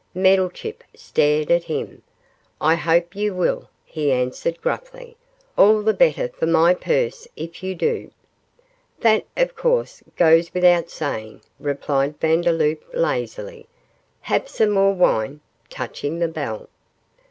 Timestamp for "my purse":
6.47-7.27